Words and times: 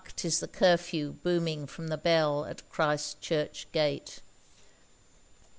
't 0.15 0.25
is 0.25 0.39
the 0.39 0.47
curfew 0.47 1.11
booming 1.11 1.67
from 1.67 1.89
the 1.89 1.95
bell 1.95 2.43
at 2.45 2.67
Christ 2.71 3.21
Church 3.21 3.67
gate. 3.71 4.19